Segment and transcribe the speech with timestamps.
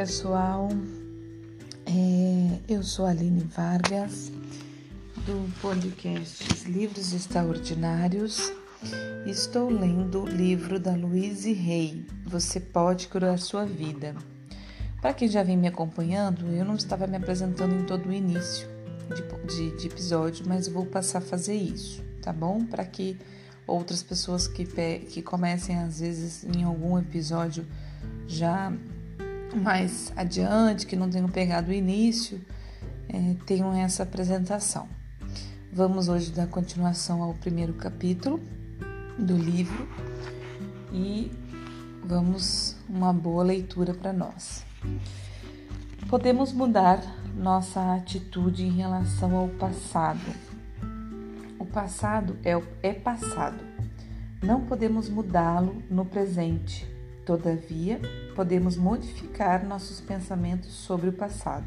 [0.00, 0.70] pessoal,
[1.84, 4.32] é, eu sou Aline Vargas,
[5.26, 8.50] do podcast Livros Extraordinários.
[9.26, 14.16] Estou lendo o livro da Louise Hay, Você Pode Curar Sua Vida.
[15.02, 18.66] Para quem já vem me acompanhando, eu não estava me apresentando em todo o início
[19.14, 22.64] de, de, de episódio, mas vou passar a fazer isso, tá bom?
[22.64, 23.18] Para que
[23.66, 27.66] outras pessoas que, que comecem, às vezes, em algum episódio
[28.26, 28.72] já
[29.56, 32.40] mais adiante, que não tenham pegado o início,
[33.08, 34.88] é, tenham essa apresentação.
[35.72, 38.40] Vamos hoje dar continuação ao primeiro capítulo
[39.18, 39.88] do livro
[40.92, 41.30] e
[42.04, 44.64] vamos uma boa leitura para nós.
[46.08, 47.00] Podemos mudar
[47.36, 50.34] nossa atitude em relação ao passado.
[51.58, 53.62] O passado é, é passado.
[54.42, 56.88] Não podemos mudá-lo no presente.
[57.24, 58.00] Todavia,
[58.34, 61.66] podemos modificar nossos pensamentos sobre o passado.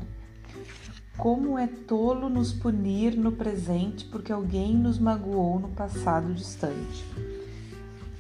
[1.17, 7.05] Como é tolo nos punir no presente porque alguém nos magoou no passado distante.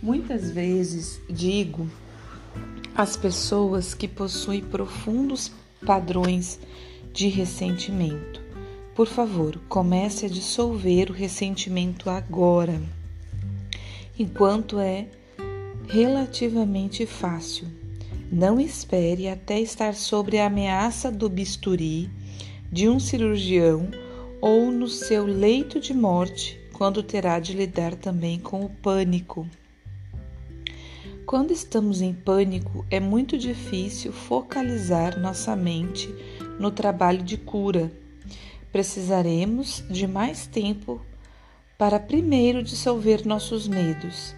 [0.01, 1.89] Muitas vezes digo
[2.95, 5.51] às pessoas que possuem profundos
[5.85, 6.59] padrões
[7.11, 8.41] de ressentimento:
[8.93, 12.79] por favor, comece a dissolver o ressentimento agora,
[14.19, 15.07] enquanto é
[15.87, 17.67] relativamente fácil.
[18.31, 22.09] Não espere até estar sobre a ameaça do bisturi
[22.71, 23.89] de um cirurgião
[24.41, 29.47] ou no seu leito de morte, quando terá de lidar também com o pânico.
[31.25, 36.13] Quando estamos em pânico, é muito difícil focalizar nossa mente
[36.59, 37.91] no trabalho de cura.
[38.71, 40.99] Precisaremos de mais tempo
[41.77, 44.35] para primeiro dissolver nossos medos.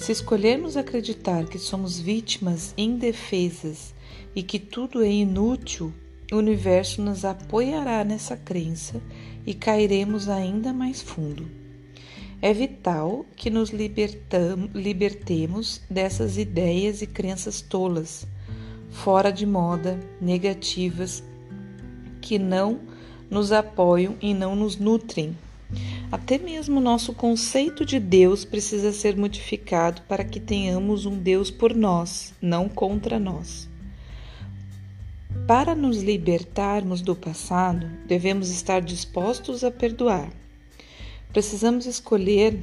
[0.00, 3.94] Se escolhermos acreditar que somos vítimas indefesas
[4.34, 5.92] e que tudo é inútil,
[6.32, 8.98] o universo nos apoiará nessa crença
[9.44, 11.46] e cairemos ainda mais fundo.
[12.40, 13.72] É vital que nos
[14.74, 18.26] libertemos dessas ideias e crenças tolas,
[18.88, 21.22] fora de moda, negativas,
[22.22, 22.80] que não
[23.30, 25.36] nos apoiam e não nos nutrem.
[26.12, 31.72] Até mesmo nosso conceito de Deus precisa ser modificado para que tenhamos um Deus por
[31.72, 33.68] nós, não contra nós.
[35.46, 40.32] Para nos libertarmos do passado, devemos estar dispostos a perdoar.
[41.32, 42.60] Precisamos escolher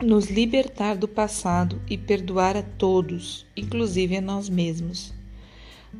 [0.00, 5.12] nos libertar do passado e perdoar a todos, inclusive a nós mesmos.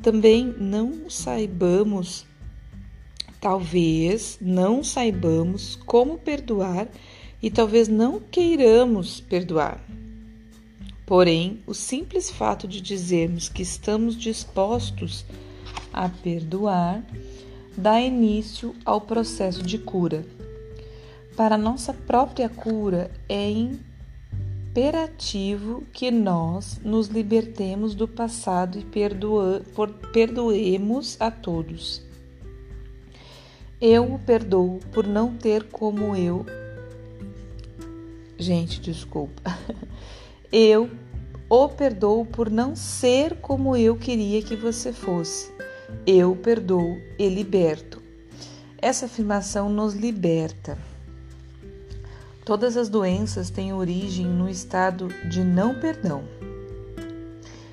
[0.01, 2.25] Também não saibamos
[3.41, 6.87] Talvez não saibamos como perdoar
[7.41, 9.83] e talvez não queiramos perdoar.
[11.07, 15.25] Porém, o simples fato de dizermos que estamos dispostos
[15.91, 17.03] a perdoar
[17.75, 20.23] dá início ao processo de cura.
[21.35, 23.49] Para nossa própria cura, é
[24.69, 28.85] imperativo que nós nos libertemos do passado e
[30.13, 32.10] perdoemos a todos.
[33.81, 36.45] Eu o perdoo por não ter como eu.
[38.37, 39.41] Gente, desculpa.
[40.53, 40.91] Eu
[41.49, 45.51] o perdoo por não ser como eu queria que você fosse.
[46.05, 48.01] Eu perdoo e liberto.
[48.77, 50.77] Essa afirmação nos liberta.
[52.45, 56.23] Todas as doenças têm origem no estado de não perdão.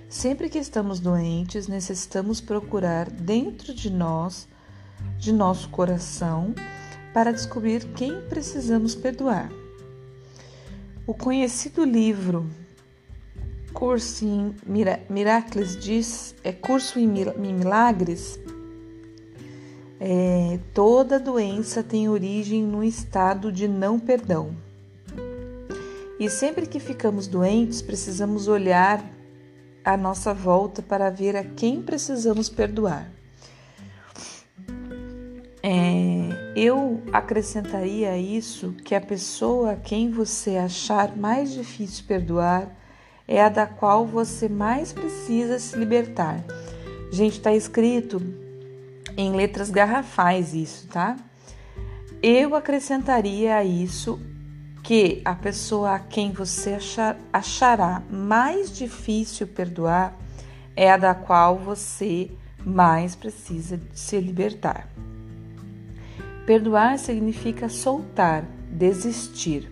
[0.08, 4.48] Sempre que estamos doentes, necessitamos procurar dentro de nós
[5.18, 6.54] de nosso coração
[7.12, 9.50] para descobrir quem precisamos perdoar.
[11.06, 12.48] O conhecido livro
[13.72, 14.54] Curso em
[15.08, 18.38] Miracles diz, é Curso em Milagres,
[20.00, 24.56] é, toda doença tem origem no estado de não perdão.
[26.18, 29.04] E sempre que ficamos doentes, precisamos olhar
[29.84, 33.17] à nossa volta para ver a quem precisamos perdoar.
[36.58, 42.76] Eu acrescentaria isso que a pessoa a quem você achar mais difícil perdoar
[43.28, 46.42] é a da qual você mais precisa se libertar.
[47.12, 48.20] Gente, está escrito
[49.16, 51.16] em letras garrafais isso, tá?
[52.20, 54.20] Eu acrescentaria a isso
[54.82, 60.16] que a pessoa a quem você achar, achará mais difícil perdoar
[60.74, 62.32] é a da qual você
[62.64, 64.88] mais precisa se libertar.
[66.48, 69.70] Perdoar significa soltar, desistir.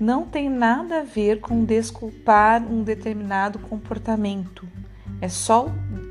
[0.00, 4.66] Não tem nada a ver com desculpar um determinado comportamento.
[5.20, 5.66] É só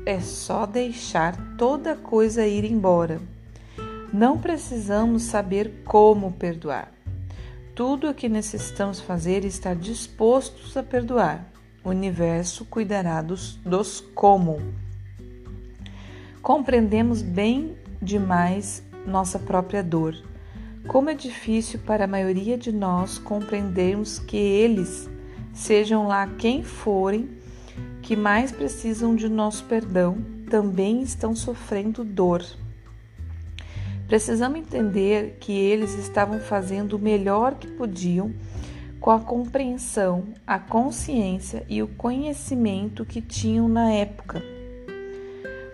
[0.06, 3.20] é só deixar toda coisa ir embora.
[4.12, 6.92] Não precisamos saber como perdoar.
[7.74, 11.44] Tudo o que necessitamos fazer é estar dispostos a perdoar.
[11.82, 14.62] O universo cuidará dos, dos como.
[16.40, 20.14] Compreendemos bem demais nossa própria dor.
[20.86, 25.08] Como é difícil para a maioria de nós compreendermos que eles,
[25.52, 27.28] sejam lá quem forem,
[28.02, 30.18] que mais precisam de nosso perdão,
[30.48, 32.44] também estão sofrendo dor.
[34.06, 38.32] Precisamos entender que eles estavam fazendo o melhor que podiam
[39.00, 44.55] com a compreensão, a consciência e o conhecimento que tinham na época.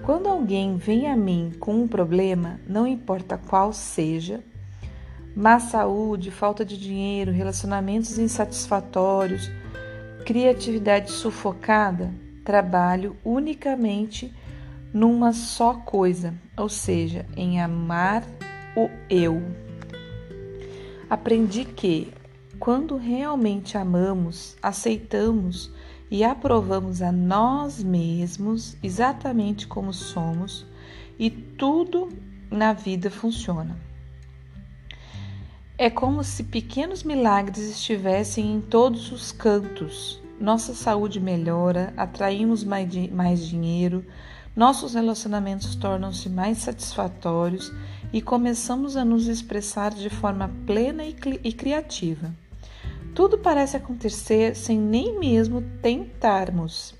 [0.03, 4.43] Quando alguém vem a mim com um problema, não importa qual seja,
[5.35, 9.49] má saúde, falta de dinheiro, relacionamentos insatisfatórios,
[10.27, 12.13] criatividade sufocada,
[12.45, 14.35] trabalho unicamente
[14.93, 18.25] numa só coisa, ou seja, em amar
[18.77, 19.41] o eu.
[21.09, 22.13] Aprendi que,
[22.59, 25.71] quando realmente amamos, aceitamos
[26.12, 30.67] e aprovamos a nós mesmos exatamente como somos,
[31.19, 32.11] e tudo
[32.50, 33.75] na vida funciona.
[35.79, 40.20] É como se pequenos milagres estivessem em todos os cantos.
[40.38, 44.05] Nossa saúde melhora, atraímos mais, mais dinheiro,
[44.55, 47.73] nossos relacionamentos tornam-se mais satisfatórios
[48.12, 52.35] e começamos a nos expressar de forma plena e, e criativa.
[53.14, 56.94] Tudo parece acontecer sem nem mesmo tentarmos.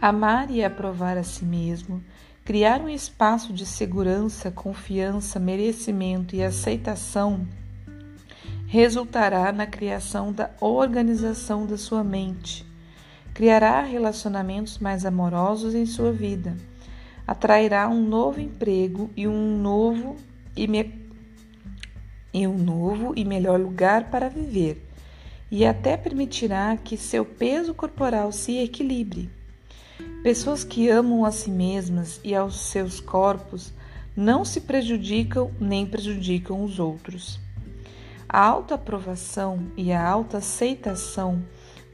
[0.00, 2.02] Amar e aprovar a si mesmo,
[2.44, 7.46] criar um espaço de segurança, confiança, merecimento e aceitação
[8.66, 12.66] resultará na criação da organização da sua mente
[13.36, 16.56] criará relacionamentos mais amorosos em sua vida,
[17.26, 20.16] atrairá um novo emprego e um novo
[20.56, 21.05] e, me...
[22.36, 24.86] e um novo e melhor lugar para viver,
[25.50, 29.30] e até permitirá que seu peso corporal se equilibre.
[30.22, 33.72] Pessoas que amam a si mesmas e aos seus corpos
[34.14, 37.40] não se prejudicam nem prejudicam os outros.
[38.28, 41.42] A autoaprovação e a autoaceitação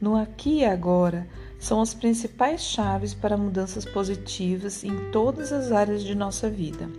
[0.01, 1.25] no aqui e agora
[1.57, 6.89] são as principais chaves para mudanças positivas em todas as áreas de nossa vida.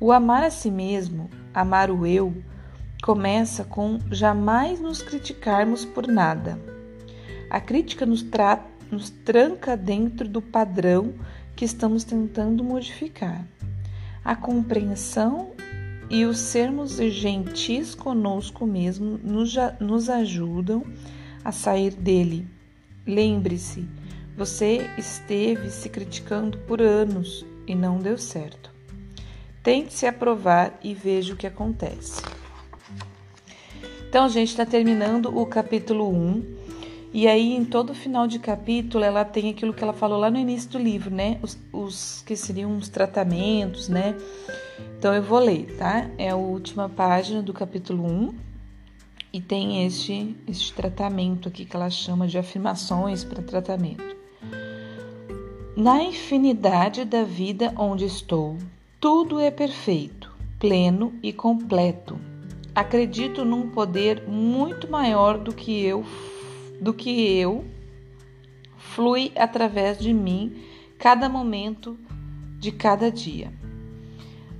[0.00, 2.34] O amar a si mesmo, amar o eu,
[3.02, 6.58] começa com jamais nos criticarmos por nada.
[7.48, 8.24] A crítica nos,
[8.90, 11.14] nos tranca dentro do padrão
[11.56, 13.44] que estamos tentando modificar.
[14.24, 15.52] A compreensão
[16.10, 20.84] e o sermos gentis conosco mesmo nos, nos ajudam
[21.44, 22.46] a sair dele.
[23.06, 23.88] Lembre-se,
[24.36, 28.70] você esteve se criticando por anos e não deu certo.
[29.62, 32.22] Tente se aprovar e veja o que acontece.
[34.08, 36.60] Então, gente, está terminando o capítulo 1.
[37.12, 40.38] E aí, em todo final de capítulo, ela tem aquilo que ela falou lá no
[40.38, 41.38] início do livro, né?
[41.42, 44.16] Os, os que seriam os tratamentos, né?
[44.98, 46.08] Então, eu vou ler, tá?
[46.16, 48.34] É a última página do capítulo 1
[49.32, 54.16] e tem este, este tratamento aqui que ela chama de afirmações para tratamento.
[55.76, 58.56] Na infinidade da vida onde estou,
[59.00, 62.20] tudo é perfeito, pleno e completo.
[62.74, 66.04] Acredito num poder muito maior do que eu,
[66.78, 67.64] do que eu,
[68.76, 70.62] flui através de mim
[70.98, 71.98] cada momento
[72.58, 73.50] de cada dia.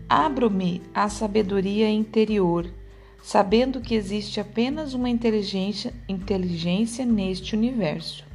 [0.09, 2.67] Abro-me à sabedoria interior
[3.23, 8.30] sabendo que existe apenas uma inteligência, inteligência neste universo.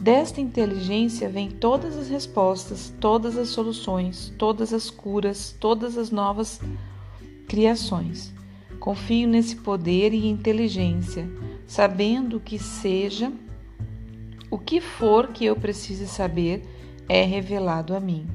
[0.00, 6.60] Desta inteligência vêm todas as respostas, todas as soluções, todas as curas, todas as novas
[7.48, 8.32] criações.
[8.78, 11.28] Confio nesse poder e inteligência,
[11.66, 13.32] sabendo que seja
[14.50, 16.64] o que for que eu precise saber
[17.08, 18.26] é revelado a mim.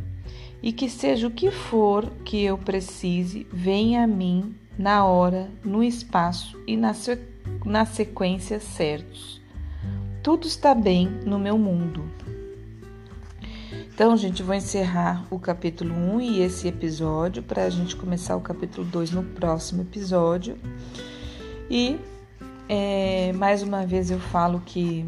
[0.62, 5.84] E que seja o que for que eu precise, venha a mim na hora, no
[5.84, 9.42] espaço e na, sequência certos.
[10.23, 12.09] Tudo está bem no meu mundo.
[13.93, 18.39] Então, gente, vou encerrar o capítulo 1 e esse episódio para a gente começar o
[18.39, 20.57] capítulo 2 no próximo episódio.
[21.69, 21.99] E
[22.69, 25.05] é, mais uma vez eu falo que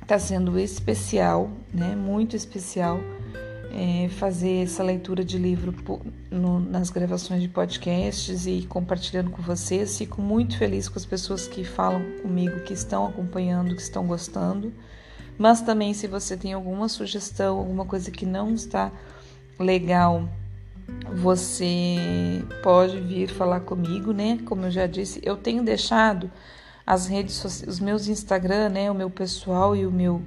[0.00, 1.96] está sendo especial, né?
[1.96, 3.00] Muito especial
[3.72, 5.74] é, fazer essa leitura de livro
[6.30, 9.98] no, nas gravações de podcasts e compartilhando com vocês.
[9.98, 14.72] Fico muito feliz com as pessoas que falam comigo, que estão acompanhando, que estão gostando,
[15.36, 18.90] Mas também, se você tem alguma sugestão, alguma coisa que não está
[19.58, 20.28] legal,
[21.14, 24.38] você pode vir falar comigo, né?
[24.44, 26.30] Como eu já disse, eu tenho deixado
[26.86, 28.90] as redes sociais, os meus Instagram, né?
[28.90, 30.22] O meu pessoal e o meu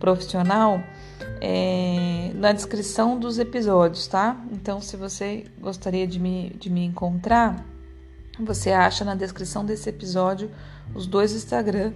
[0.00, 0.80] profissional
[1.40, 4.36] é, na descrição dos episódios, tá?
[4.52, 7.64] Então, se você gostaria de me, de me encontrar,
[8.38, 10.50] você acha na descrição desse episódio
[10.94, 11.92] os dois Instagram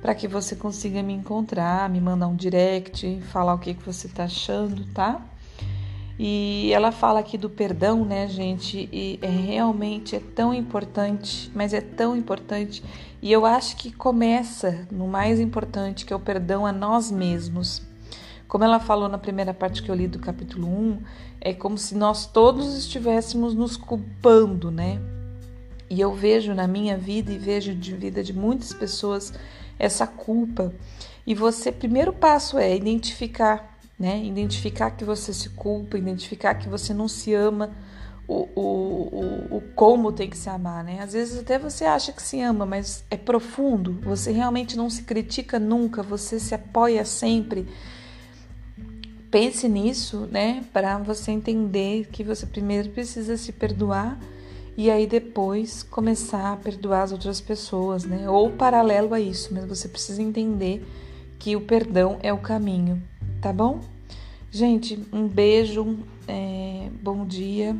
[0.00, 4.06] para que você consiga me encontrar, me mandar um direct, falar o que, que você
[4.06, 5.20] está achando, tá?
[6.22, 8.88] E ela fala aqui do perdão, né, gente?
[8.92, 12.84] E é, realmente é tão importante, mas é tão importante.
[13.22, 17.82] E eu acho que começa no mais importante, que é o perdão a nós mesmos.
[18.50, 20.98] Como ela falou na primeira parte que eu li do capítulo 1,
[21.40, 25.00] é como se nós todos estivéssemos nos culpando, né?
[25.88, 29.32] E eu vejo na minha vida e vejo de vida de muitas pessoas
[29.78, 30.74] essa culpa.
[31.24, 34.20] E você, primeiro passo é identificar, né?
[34.24, 37.70] Identificar que você se culpa, identificar que você não se ama,
[38.26, 40.98] o, o, o, o como tem que se amar, né?
[41.00, 44.00] Às vezes até você acha que se ama, mas é profundo.
[44.02, 47.68] Você realmente não se critica nunca, você se apoia sempre.
[49.30, 50.64] Pense nisso, né?
[50.72, 54.18] Para você entender que você primeiro precisa se perdoar
[54.76, 58.28] e aí depois começar a perdoar as outras pessoas, né?
[58.28, 60.84] Ou paralelo a isso, mas você precisa entender
[61.38, 63.00] que o perdão é o caminho,
[63.40, 63.80] tá bom?
[64.50, 67.76] Gente, um beijo, é, bom dia,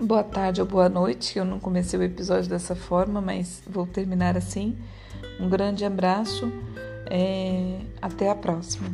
[0.00, 1.36] boa tarde ou boa noite.
[1.36, 4.78] Eu não comecei o episódio dessa forma, mas vou terminar assim.
[5.40, 6.52] Um grande abraço,
[7.10, 8.88] é, até a próxima.